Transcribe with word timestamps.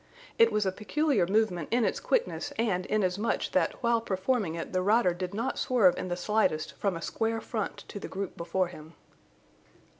It 0.39 0.51
was 0.51 0.65
a 0.65 0.71
peculiar 0.71 1.27
movement 1.27 1.67
in 1.69 1.85
its 1.85 1.99
quickness 1.99 2.51
and 2.57 2.87
inasmuch 2.87 3.51
that 3.51 3.83
while 3.83 4.01
performing 4.01 4.55
it 4.55 4.73
the 4.73 4.81
rider 4.81 5.13
did 5.13 5.31
not 5.35 5.59
swerve 5.59 5.95
in 5.95 6.07
the 6.07 6.17
slightest 6.17 6.73
from 6.79 6.97
a 6.97 7.03
square 7.03 7.39
front 7.39 7.85
to 7.89 7.99
the 7.99 8.07
group 8.07 8.35
before 8.35 8.69
him. 8.69 8.95